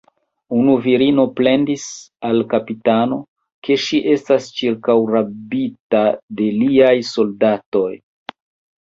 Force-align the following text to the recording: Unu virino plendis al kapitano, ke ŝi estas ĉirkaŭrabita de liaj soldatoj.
Unu 0.59 0.77
virino 0.85 1.25
plendis 1.39 1.83
al 2.31 2.41
kapitano, 2.55 3.21
ke 3.69 3.79
ŝi 3.85 4.01
estas 4.17 4.51
ĉirkaŭrabita 4.59 6.05
de 6.43 6.53
liaj 6.61 6.93
soldatoj. 7.15 7.89